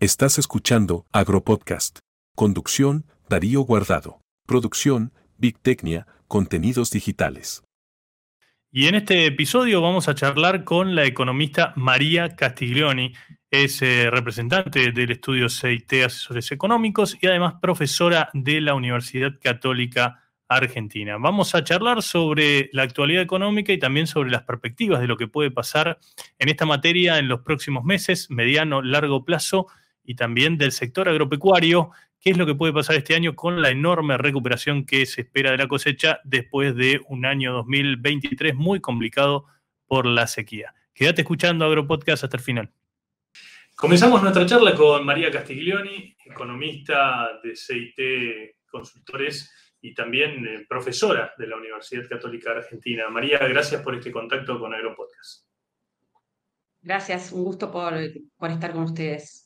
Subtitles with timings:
[0.00, 2.00] Estás escuchando Agropodcast.
[2.34, 4.20] Conducción, Darío Guardado.
[4.44, 7.62] Producción, Big Tecnia, Contenidos Digitales.
[8.72, 13.14] Y en este episodio vamos a charlar con la economista María Castiglioni.
[13.48, 20.24] Es eh, representante del estudio CIT Asesores Económicos y además profesora de la Universidad Católica
[20.48, 21.18] Argentina.
[21.18, 25.28] Vamos a charlar sobre la actualidad económica y también sobre las perspectivas de lo que
[25.28, 26.00] puede pasar
[26.40, 29.68] en esta materia en los próximos meses, mediano, largo plazo,
[30.04, 31.90] y también del sector agropecuario,
[32.20, 35.50] qué es lo que puede pasar este año con la enorme recuperación que se espera
[35.50, 39.46] de la cosecha después de un año 2023 muy complicado
[39.86, 40.74] por la sequía.
[40.94, 42.70] Quédate escuchando Agropodcast hasta el final.
[43.74, 51.46] Comenzamos nuestra charla con María Castiglioni, economista de CIT Consultores y también eh, profesora de
[51.48, 53.08] la Universidad Católica Argentina.
[53.10, 55.46] María, gracias por este contacto con Agropodcast.
[56.80, 59.43] Gracias, un gusto por, estar con ustedes.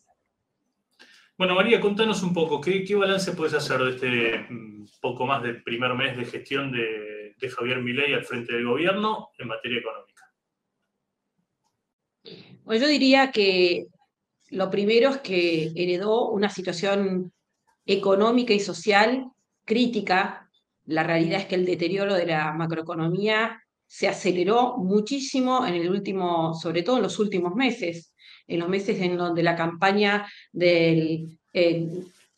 [1.38, 5.62] Bueno, María, contanos un poco, ¿qué, balance puedes hacer de este mm, poco más del
[5.62, 10.24] primer mes de gestión de, de Javier Milei al frente del gobierno en materia económica?
[12.64, 13.86] Bueno, yo diría que
[14.50, 17.32] lo primero es que heredó una situación
[17.86, 19.30] económica y social
[19.64, 20.50] crítica,
[20.86, 26.52] la realidad es que el deterioro de la macroeconomía se aceleró muchísimo en el último,
[26.54, 28.12] sobre todo en los últimos meses,
[28.48, 31.86] en los meses en donde la campaña del eh,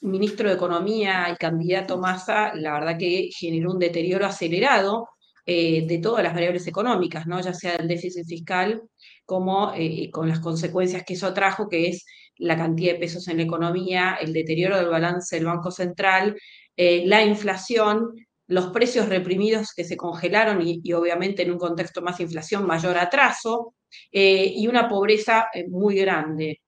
[0.01, 5.09] ministro de Economía y candidato Massa, la verdad que generó un deterioro acelerado
[5.47, 7.41] eh, de todas las variables económicas, ¿no?
[7.41, 8.83] ya sea el déficit fiscal
[9.25, 12.05] como eh, con las consecuencias que eso trajo, que es
[12.37, 16.37] la cantidad de pesos en la economía, el deterioro del balance del Banco Central,
[16.77, 18.15] la inflación,
[18.51, 23.75] los precios reprimidos que se congelaron y, obviamente en un contexto más inflación, mayor atraso
[24.13, 26.61] eh, y una pobreza eh, muy grande.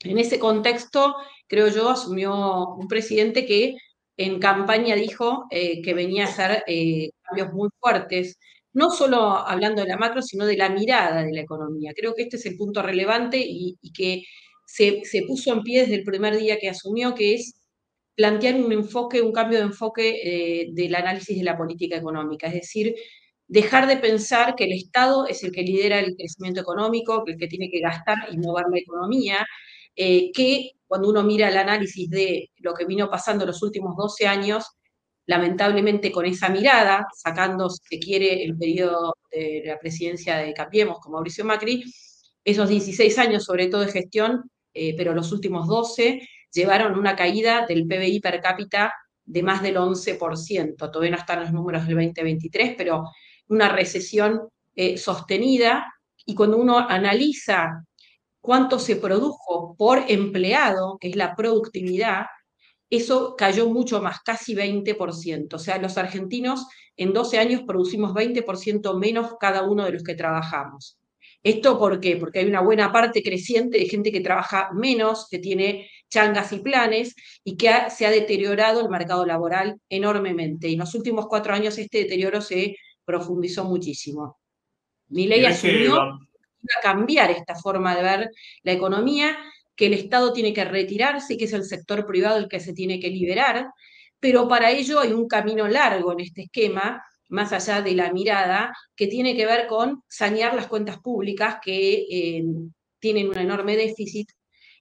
[0.00, 1.16] En ese contexto,
[1.48, 3.76] creo yo, asumió un presidente que
[4.16, 6.64] en campaña dijo que venía a hacer
[7.22, 8.38] cambios muy fuertes,
[8.72, 11.92] no solo hablando de la macro, sino de la mirada de la economía.
[11.96, 14.22] Creo que este es el punto relevante y, que
[14.66, 17.57] se, se, puso en pie desde el primer día que asumió, que es
[18.18, 22.54] plantear un enfoque, un cambio de enfoque eh, del análisis de la política económica, es
[22.54, 22.92] decir,
[23.46, 27.38] dejar de pensar que el Estado es el que lidera el crecimiento económico, que el
[27.38, 29.46] que tiene que gastar y mover la economía,
[29.94, 34.26] eh, que cuando uno mira el análisis de lo que vino pasando los últimos 12
[34.26, 34.64] años,
[35.26, 40.98] lamentablemente con esa mirada, sacando, si se quiere, el periodo de la presidencia de Cambiemos
[40.98, 41.84] con Mauricio Macri,
[42.44, 46.20] esos 16 años sobre todo de gestión, eh, pero los últimos 12,
[46.52, 48.92] llevaron una caída del PBI per cápita
[49.24, 50.76] de más del 11%.
[50.76, 53.04] Todavía no están los números del 2023, pero
[53.48, 55.86] una recesión eh, sostenida.
[56.24, 57.84] Y cuando uno analiza
[58.40, 62.26] cuánto se produjo por empleado, que es la productividad,
[62.90, 65.54] eso cayó mucho más, casi 20%.
[65.54, 66.66] O sea, los argentinos
[66.96, 70.98] en 12 años producimos 20% menos cada uno de los que trabajamos.
[71.42, 72.16] ¿Esto por qué?
[72.16, 76.58] Porque hay una buena parte creciente de gente que trabaja menos, que tiene changas y
[76.58, 80.68] planes, y que se ha deteriorado el mercado laboral enormemente.
[80.68, 84.38] Y en los últimos cuatro años este deterioro se profundizó muchísimo.
[85.08, 88.30] Mi ley asumió a cambiar esta forma de ver
[88.62, 89.38] la economía,
[89.74, 92.98] que el Estado tiene que retirarse, que es el sector privado el que se tiene
[92.98, 93.68] que liberar,
[94.18, 98.72] pero para ello hay un camino largo en este esquema más allá de la mirada,
[98.96, 102.44] que tiene que ver con sanear las cuentas públicas que eh,
[102.98, 104.30] tienen un enorme déficit,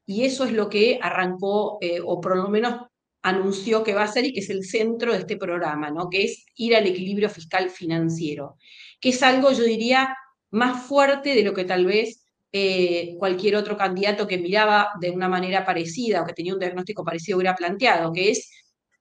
[0.06, 2.88] y eso es lo que arrancó, eh, o por lo menos
[3.22, 6.10] anunció que va a ser y que es el centro de este programa, ¿no?
[6.10, 8.56] que es ir al equilibrio fiscal financiero,
[9.02, 10.16] que es algo, yo diría,
[10.52, 15.28] más fuerte de lo que tal vez eh, cualquier otro candidato que miraba de una
[15.28, 18.50] manera parecida o que tenía un diagnóstico parecido hubiera planteado, que es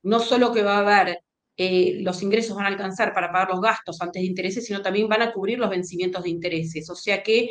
[0.02, 1.20] no solo que va a haber
[1.56, 5.08] eh, los ingresos van a alcanzar para pagar los gastos antes de intereses, sino también
[5.08, 6.88] van a cubrir los vencimientos de intereses.
[6.90, 7.50] O sea que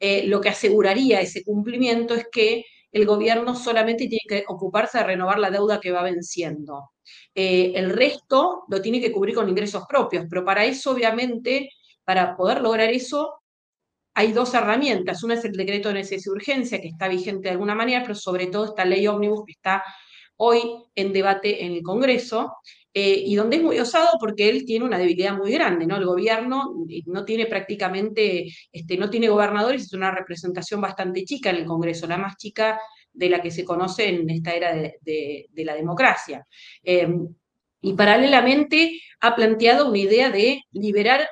[0.00, 5.04] eh, lo que aseguraría ese cumplimiento es que el gobierno solamente tiene que ocuparse de
[5.04, 6.92] renovar la deuda que va venciendo.
[7.34, 11.70] Eh, el resto lo tiene que cubrir con ingresos propios, pero para eso, obviamente,
[12.04, 13.34] para poder lograr eso,
[14.14, 15.22] hay dos herramientas.
[15.22, 18.14] Una es el decreto de necesidad y urgencia, que está vigente de alguna manera, pero
[18.14, 19.82] sobre todo esta ley ómnibus que está
[20.44, 20.60] hoy
[20.96, 22.56] en debate en el Congreso,
[22.92, 25.96] eh, y donde es muy osado porque él tiene una debilidad muy grande, ¿no?
[25.96, 31.50] El gobierno eh, no tiene prácticamente, este, no tiene gobernadores, es una representación bastante chica
[31.50, 32.80] en el Congreso, la más chica
[33.12, 36.44] de la que se conoce en esta era de, la democracia.
[36.82, 37.28] Em,
[37.80, 41.28] y paralelamente ha planteado una idea de liberar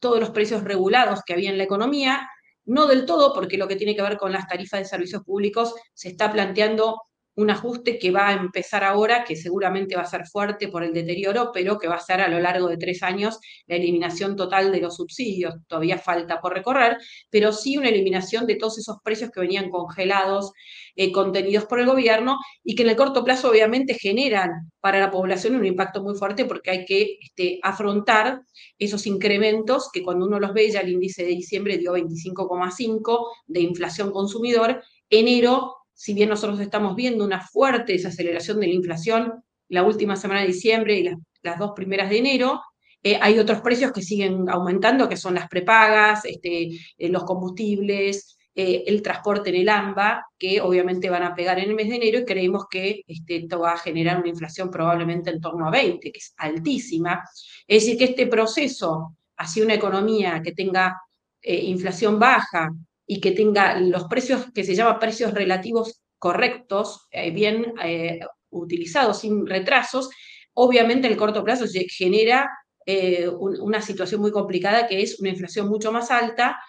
[0.00, 2.28] todos los precios regulados que había en la economía,
[2.66, 5.74] no del todo, porque lo que tiene que ver con las tarifas de servicios públicos
[5.94, 7.00] se está planteando
[7.36, 10.92] un ajuste que va a empezar ahora, que seguramente va a ser fuerte por el
[10.92, 14.72] deterioro, pero que va a ser a lo largo de tres años la eliminación total
[14.72, 15.54] de los subsidios.
[15.66, 16.98] Todavía falta por recorrer,
[17.30, 20.52] pero sí una eliminación de todos esos precios que venían congelados,
[20.96, 25.10] eh, contenidos por el gobierno, y que en el corto plazo obviamente generan para la
[25.10, 28.42] población un impacto muy fuerte porque hay que este, afrontar
[28.78, 33.60] esos incrementos que cuando uno los ve, ya el índice de diciembre dio 25,5 de
[33.60, 39.82] inflación consumidor, enero si bien nosotros estamos viendo una fuerte desaceleración de la inflación la
[39.82, 41.10] última semana de diciembre y
[41.42, 42.62] las, dos primeras de enero,
[43.02, 48.38] eh, hay otros precios que siguen aumentando, que son las prepagas, este, eh, los combustibles,
[48.54, 51.96] eh, el transporte en el AMBA, que obviamente van a pegar en el mes de
[51.96, 55.70] enero y creemos que este, esto va a generar una inflación probablemente en torno a
[55.70, 57.22] 20, que es altísima.
[57.66, 60.98] Es decir, que este proceso hacia una economía que tenga
[61.42, 62.70] inflación baja,
[63.12, 68.20] y que tenga los precios que se llaman precios relativos correctos, eh, bien eh,
[68.50, 70.10] utilizados, sin retrasos,
[70.54, 72.48] obviamente en el corto plazo genera
[72.86, 76.60] eh, una situación muy complicada que es una inflación mucho más alta,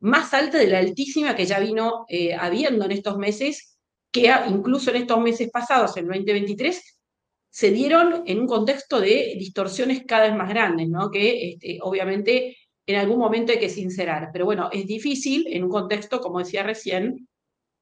[0.00, 2.04] más alta de la altísima que ya vino
[2.38, 3.78] habiendo en estos meses,
[4.12, 6.98] que incluso en estos meses pasados, en 2023,
[7.48, 11.10] se dieron en un contexto de distorsiones cada vez más grandes, ¿no?
[11.10, 12.54] que este, obviamente
[12.86, 14.30] en algún momento hay que sincerar.
[14.32, 17.28] Pero bueno, es difícil en un contexto, como decía recién,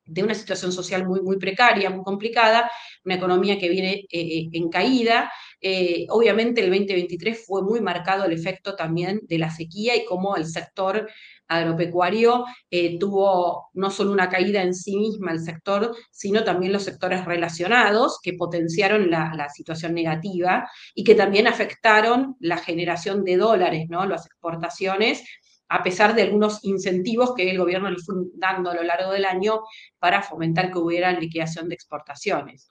[0.06, 2.70] de una situación social muy, muy precaria, muy complicada,
[3.04, 5.32] una economía que viene eh, eh, en caída.
[5.60, 10.36] Eh, obviamente el 2023 fue muy marcado el efecto también de la sequía y cómo
[10.36, 11.08] el sector
[11.49, 16.85] agropecuario eh, tuvo no solo una caída en sí misma el sector, sino también los
[16.85, 23.87] sectores relacionados que potenciaron la, situación negativa y que también afectaron la generación de dólares,
[23.88, 24.06] ¿no?
[24.06, 25.23] las exportaciones,
[25.69, 29.25] a pesar de algunos incentivos que el gobierno le fue dando a lo largo del
[29.25, 29.61] año
[29.99, 32.70] para fomentar que hubiera liquidación de exportaciones.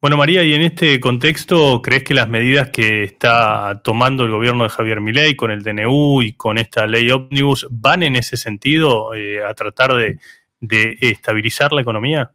[0.00, 4.64] Bueno, María, y en este contexto, ¿crees que las medidas que está tomando el gobierno
[4.64, 9.12] de Javier Milei con el DNU y con esta ley ómnibus van en ese sentido
[9.14, 10.18] eh, a tratar de,
[11.02, 12.32] estabilizar la economía?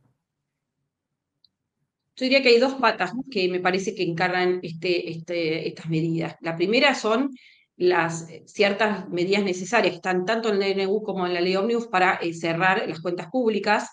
[2.16, 6.36] Yo diría que hay dos patas que me parece que encargan este, este, estas medidas.
[6.42, 7.32] La primera son
[7.78, 11.88] las ciertas medidas necesarias que están tanto en el DNU como en la ley ómnibus
[11.88, 13.90] para eh, cerrar las cuentas públicas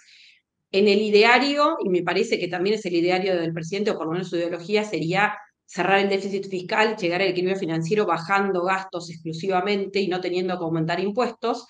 [0.73, 4.07] en el ideario, y me parece que también es el ideario del presidente, o por
[4.07, 5.37] lo menos su ideología, sería
[5.67, 10.65] cerrar el déficit fiscal, llegar al equilibrio financiero bajando gastos exclusivamente y no teniendo que
[10.65, 11.67] aumentar impuestos,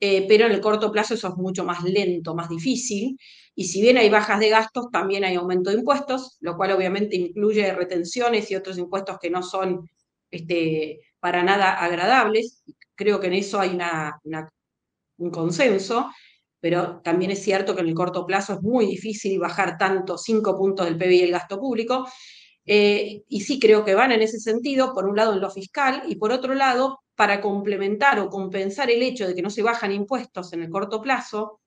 [0.00, 3.16] eh, pero en el corto plazo eso es mucho más lento, más difícil,
[3.54, 7.16] y si bien hay bajas de gastos, también hay aumento de impuestos, lo cual obviamente
[7.16, 9.86] incluye retenciones y otros impuestos que no son
[10.30, 12.62] este, para nada agradables.
[12.94, 13.76] Creo que en eso hay
[15.18, 16.10] un consenso
[16.60, 20.56] pero también es cierto que en el corto plazo es muy difícil bajar tanto cinco
[20.56, 22.06] puntos del PBI y el gasto público.
[22.66, 26.02] Eh, y sí creo que van en ese sentido, por un lado en lo fiscal
[26.06, 29.92] y por otro lado, para complementar o compensar el hecho de que no se bajan
[29.92, 31.60] impuestos en el corto plazo,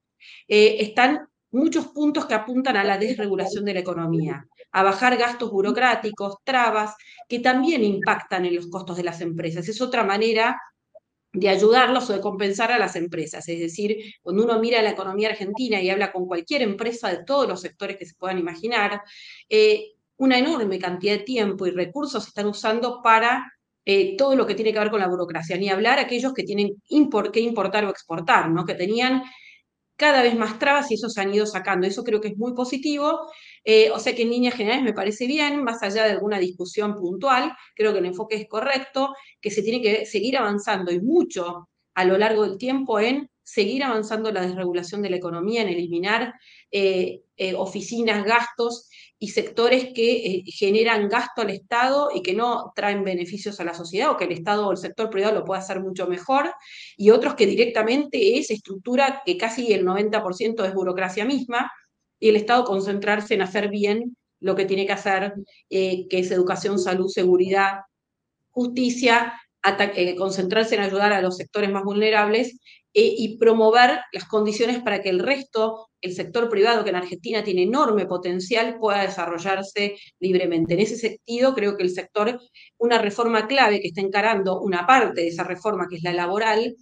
[0.48, 5.50] eh, están muchos puntos que apuntan a la desregulación de la economía, a bajar gastos
[5.50, 6.94] burocráticos, trabas,
[7.28, 9.68] que también impactan en los costos de las empresas.
[9.68, 10.56] Es otra manera
[11.34, 13.46] de ayudarlos o de compensar a las empresas.
[13.48, 17.48] Es decir, cuando uno mira la economía argentina y habla con cualquier empresa de todos
[17.48, 19.02] los sectores que se puedan imaginar,
[19.48, 23.52] eh, una enorme cantidad de tiempo y recursos se están usando para
[23.84, 26.80] eh, todo lo que tiene que ver con la burocracia, ni hablar aquellos que tienen
[26.88, 28.64] que importar o exportar, ¿no?
[28.64, 29.22] que tenían
[29.96, 31.86] cada vez más trabas y se han ido sacando.
[31.86, 33.20] Eso creo que es muy positivo.
[33.64, 36.96] Eh, o sea que en líneas generales me parece bien, más allá de alguna discusión
[36.96, 41.68] puntual, creo que el enfoque es correcto, que se tiene que seguir avanzando y mucho
[41.94, 46.34] a lo largo del tiempo en seguir avanzando la desregulación de la economía, en eliminar
[46.70, 48.88] eh, eh, oficinas, gastos
[49.24, 54.10] y sectores que generan gasto al Estado y que no traen beneficios a la sociedad
[54.10, 56.52] o que el Estado o el sector privado lo puede hacer mucho mejor,
[56.98, 61.72] y otros que directamente es estructura que casi el 90% es burocracia misma,
[62.20, 65.32] y el Estado concentrarse en hacer bien lo que tiene que hacer,
[65.70, 67.78] eh, que es educación, salud, seguridad,
[68.50, 69.40] justicia,
[69.96, 72.60] eh, concentrarse en ayudar a los sectores más vulnerables
[72.94, 77.42] eh, y promover las condiciones para que el resto, el sector privado, que en Argentina
[77.42, 80.74] tiene enorme potencial, pueda desarrollarse libremente.
[80.74, 82.40] En ese sentido, creo que el sector,
[82.78, 86.76] una reforma clave que está encarando, una parte de esa reforma, que es la laboral,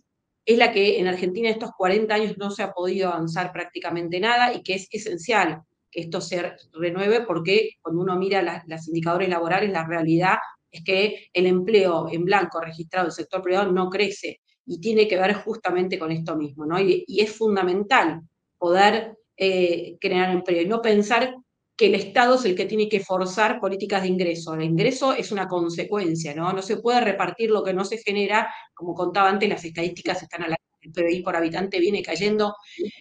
[0.45, 4.21] es la que en Argentina en estos 40 años no se ha podido avanzar prácticamente
[4.21, 9.29] nada y que es esencial que esto se renueve porque cuando uno mira los indicadores
[9.29, 10.37] laborales, la realidad
[10.71, 14.41] es que el empleo en blanco registrado del sector privado no crece.
[14.67, 16.81] Y tiene que ver justamente con esto mismo, ¿no?
[16.81, 18.23] Y, es fundamental
[18.59, 21.35] poder eh, crear empleo y no pensar
[21.77, 24.55] que el Estado es el que tiene que forzar políticas de ingreso.
[24.55, 26.53] El ingreso es una consecuencia, ¿no?
[26.53, 30.45] No se puede repartir lo que no se genera, como contaba antes, las estadísticas están
[30.45, 32.57] a la el PBI por habitante viene cayendo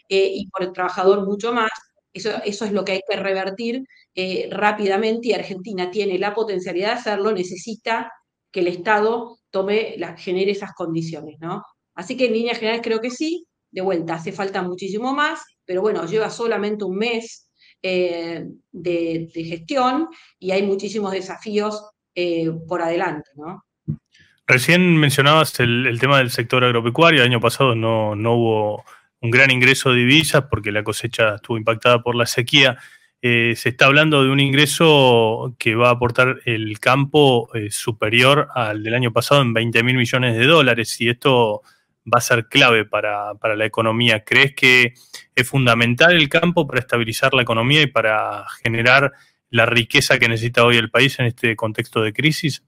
[0.08, 1.72] eh, y por el trabajador mucho más.
[2.13, 3.84] Eso, eso es lo que hay que revertir
[4.15, 8.12] eh, rápidamente y Argentina tiene la potencialidad de hacerlo, necesita
[8.51, 11.63] que el Estado tome, genere esas condiciones, ¿no?
[11.93, 15.81] Así que en líneas generales creo que sí, de vuelta, hace falta muchísimo más, pero
[15.81, 17.50] bueno, lleva solamente un mes
[17.84, 20.08] eh, de, gestión
[20.39, 23.63] y hay muchísimos desafíos eh, por adelante, ¿no?
[24.48, 27.22] Recién mencionabas el, tema del sector agropecuario.
[27.22, 28.84] El año pasado no, no, hubo
[29.22, 32.77] un gran ingreso de divisas porque la cosecha estuvo impactada por la sequía.
[33.24, 38.82] Eh, se está hablando de un ingreso que va a aportar el campo superior al
[38.82, 41.62] del año pasado en 20 mil millones de dólares y esto
[42.12, 44.24] va a ser clave para, la economía.
[44.24, 44.94] ¿Crees que
[45.36, 49.12] es fundamental el campo para estabilizar la economía y para generar
[49.50, 52.63] la riqueza que necesita hoy el país en este contexto de crisis?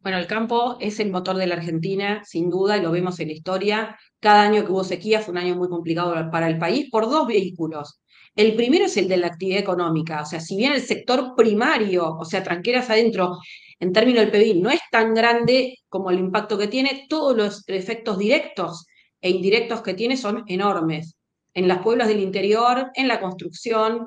[0.00, 3.28] Bueno, el campo es el motor de la Argentina, sin duda, y lo vemos en
[3.28, 3.98] la historia.
[4.20, 7.26] Cada año que hubo sequía fue un año muy complicado para el país por dos
[7.26, 8.00] vehículos.
[8.38, 12.14] El primero es el de la actividad económica, o sea, si bien el sector primario,
[12.14, 13.38] o sea, tranqueras adentro,
[13.80, 17.68] en términos del PIB no es tan grande como el impacto que tiene, todos los
[17.68, 18.86] efectos directos
[19.20, 21.16] e indirectos que tiene son enormes.
[21.52, 24.06] En las pueblos del interior, en la construcción,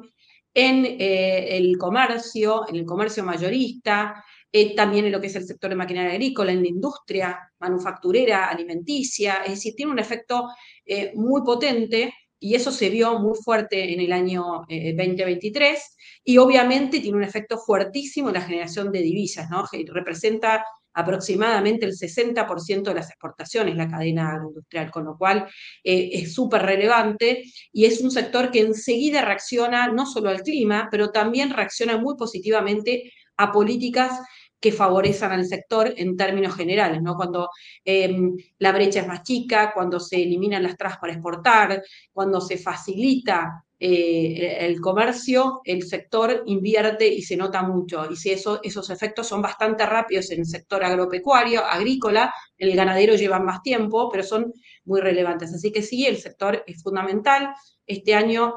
[0.54, 5.46] en eh, el comercio, en el comercio mayorista, eh, también en lo que es el
[5.46, 10.48] sector de maquinaria agrícola, en la industria manufacturera, alimenticia, es decir, tiene un efecto
[10.86, 15.82] eh, muy potente y eso se vio muy fuerte en el año 2023 eh,
[16.24, 19.64] y obviamente tiene un efecto fuertísimo en la generación de divisas, ¿no?
[19.94, 25.48] representa aproximadamente el 60% de las exportaciones la cadena agroindustrial, con lo cual
[25.84, 30.90] eh, es súper relevante y es un sector que enseguida reacciona no solo al clima,
[30.90, 34.20] pero también reacciona muy positivamente a políticas
[34.62, 37.16] que favorecen al sector en términos generales, ¿no?
[37.16, 37.50] Cuando
[37.84, 42.58] em, la brecha es más chica, cuando se eliminan las trabas para exportar, cuando se
[42.58, 48.08] facilita eh, el comercio, el sector invierte y se nota mucho.
[48.12, 53.16] Y si eso, esos efectos son bastante rápidos en el sector agropecuario, agrícola, el ganadero
[53.16, 54.54] lleva más tiempo, pero son
[54.86, 55.52] muy relevantes.
[55.56, 57.56] Así que sí, el sector es fundamental.
[57.88, 58.54] Este año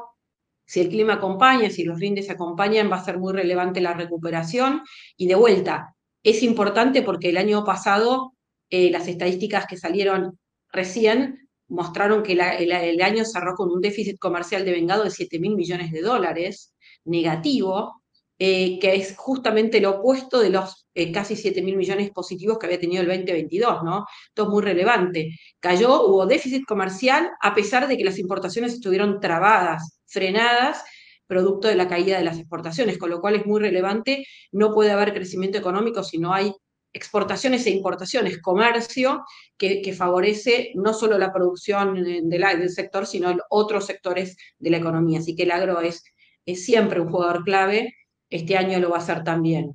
[0.67, 4.81] si el clima acompaña, si los rindes acompañan, va a ser muy relevante la recuperación.
[5.17, 5.94] Y de vuelta,
[6.25, 8.33] es importante porque el año pasado
[8.69, 10.39] eh, las estadísticas que salieron
[10.71, 15.55] recién mostraron que el, año cerró con un déficit comercial de vengado de 7 mil
[15.55, 16.73] millones de dólares,
[17.05, 18.01] negativo,
[18.39, 22.65] eh, que es justamente lo opuesto de los eh, casi 7 mil millones positivos que
[22.65, 24.05] había tenido el 2022, ¿no?
[24.27, 25.29] Esto es muy relevante.
[25.59, 30.83] Cayó, hubo déficit comercial a pesar de que las importaciones estuvieron trabadas, frenadas,
[31.27, 34.91] producto de la caída de las exportaciones, con lo cual es muy relevante, no puede
[34.91, 36.53] haber crecimiento económico si no hay
[36.93, 39.25] exportaciones e importaciones, comercio
[39.57, 45.19] que, favorece no solo la producción del sector, sino otros sectores de la economía.
[45.19, 46.03] Así que el agro es,
[46.45, 47.93] es siempre un jugador clave,
[48.29, 49.73] este año lo va a ser también.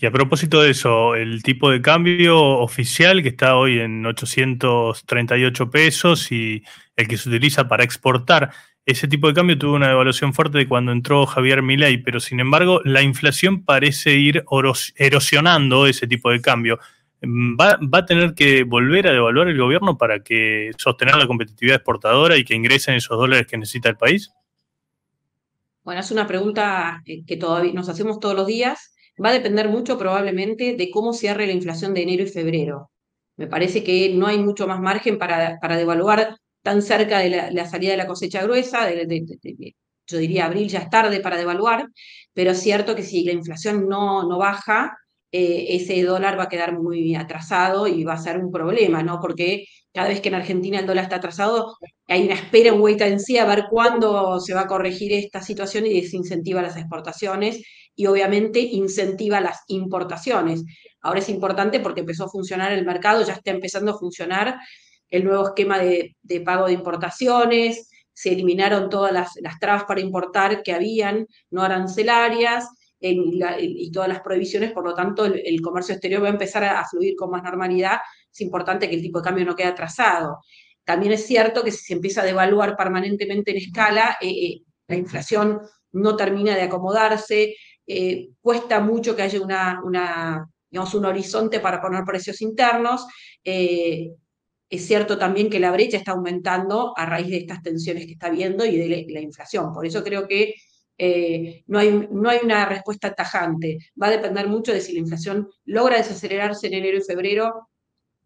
[0.00, 5.70] Y a propósito de eso, el tipo de cambio oficial que está hoy en 838
[5.70, 6.64] pesos y
[6.96, 8.50] el que se utiliza para exportar,
[8.88, 12.40] ese tipo de cambio tuvo una devaluación fuerte de cuando entró Javier Milei, pero sin
[12.40, 14.46] embargo la inflación parece ir
[14.96, 16.78] erosionando ese tipo de cambio.
[17.22, 22.38] ¿Va, a tener que volver a devaluar el gobierno para que sostener la competitividad exportadora
[22.38, 24.32] y que ingresen esos dólares que necesita el país?
[25.84, 28.94] Bueno, es una pregunta eh, que todavía nos hacemos todos los días.
[29.22, 32.90] Va a depender mucho probablemente de cómo cierre la inflación de enero y febrero.
[33.36, 37.66] Me parece que no hay mucho más margen para, para devaluar tan cerca de la,
[37.66, 38.88] salida de la cosecha gruesa,
[40.06, 41.86] yo diría abril ya es tarde para devaluar,
[42.32, 44.96] pero es cierto que si la inflación no, no baja,
[45.30, 49.20] eh, ese dólar va a quedar muy atrasado y va a ser un problema, ¿no?
[49.20, 53.02] Porque cada vez que en Argentina el dólar está atrasado, hay una espera, un wait
[53.02, 57.62] and see a ver cuándo se va a corregir esta situación y desincentiva las exportaciones
[57.94, 60.64] y obviamente incentiva las importaciones.
[61.02, 64.56] Ahora es importante porque empezó a funcionar el mercado, ya está empezando a funcionar
[65.10, 70.72] el nuevo esquema de, pago de importaciones, se eliminaron todas las, trabas para importar que
[70.72, 72.68] habían, no arancelarias,
[73.00, 77.14] y todas las prohibiciones, por lo tanto el, comercio exterior va a empezar a, fluir
[77.16, 77.98] con más normalidad,
[78.32, 80.38] es importante que el tipo de cambio no quede atrasado.
[80.84, 84.96] También es cierto que si se empieza a devaluar permanentemente en escala, eh, eh, la
[84.96, 85.60] inflación
[85.92, 87.54] no termina de acomodarse,
[87.86, 93.06] eh, cuesta mucho que haya una, digamos, un horizonte para poner precios internos.
[94.70, 98.26] Es cierto también que la brecha está aumentando a raíz de estas tensiones que está
[98.26, 99.72] habiendo y de la inflación.
[99.72, 100.54] Por eso creo que
[100.98, 103.78] eh, no, hay, no hay una respuesta tajante.
[104.00, 107.68] Va a depender mucho de si la inflación logra desacelerarse en enero y febrero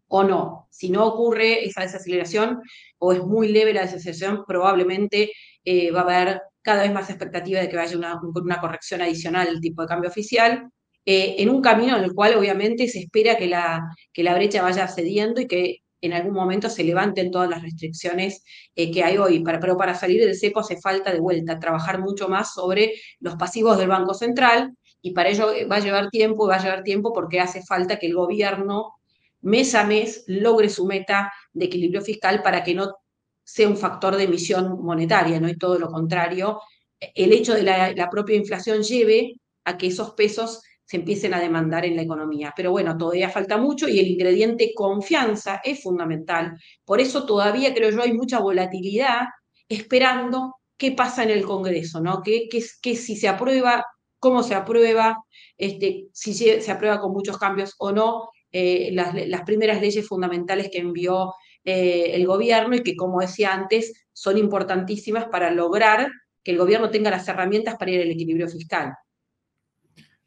[0.07, 0.67] o no.
[0.71, 2.61] Si no ocurre esa desaceleración
[2.97, 5.31] o es muy leve la desaceleración, probablemente
[5.63, 9.47] eh, va a haber cada vez más expectativa de que vaya una, una corrección adicional
[9.47, 10.69] del tipo de cambio oficial,
[11.05, 13.81] eh, en un camino en el cual obviamente se espera que la,
[14.13, 18.43] que la brecha vaya cediendo y que en algún momento se levanten todas las restricciones
[18.75, 19.41] eh, que hay hoy.
[19.41, 23.77] pero para salir del cepo hace falta de vuelta trabajar mucho más sobre los pasivos
[23.77, 27.39] del Banco Central y para ello va a llevar tiempo, va a llevar tiempo porque
[27.39, 28.95] hace falta que el gobierno
[29.41, 32.97] mes a mes logre su meta de equilibrio fiscal para que no
[33.41, 36.59] sea un factor de emisión monetaria, no y todo lo contrario.
[36.99, 41.85] El hecho de la propia inflación lleve a que esos pesos se empiecen a demandar
[41.85, 42.53] en la economía.
[42.55, 46.57] Pero bueno, todavía falta mucho y el ingrediente confianza es fundamental.
[46.85, 49.27] Por eso todavía creo yo hay mucha volatilidad
[49.69, 52.21] esperando qué pasa en el Congreso, ¿no?
[52.21, 53.85] ¿Qué, si se aprueba,
[54.19, 55.23] cómo se aprueba,
[55.57, 60.79] este, si se, aprueba con muchos cambios o no, eh, las, primeras leyes fundamentales que
[60.79, 66.11] envió eh, el gobierno y que, como decía antes, son importantísimas para lograr
[66.43, 68.93] que el gobierno tenga las herramientas para ir al equilibrio fiscal.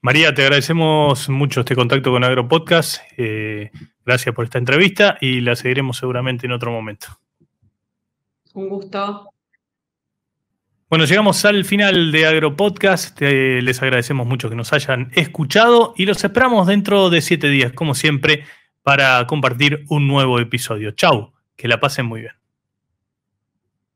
[0.06, 3.02] María, te agradecemos mucho este contacto con AgroPodcast.
[3.16, 3.72] Eh,
[4.04, 7.08] gracias por esta entrevista y la seguiremos seguramente en otro momento.
[8.54, 9.28] Un gusto.
[10.88, 13.20] Bueno, llegamos al final de AgroPodcast.
[13.20, 17.96] les agradecemos mucho que nos hayan escuchado y los esperamos dentro de siete días, como
[17.96, 18.44] siempre,
[18.84, 20.92] para compartir un nuevo episodio.
[20.92, 22.34] Chau, que la pasen muy bien.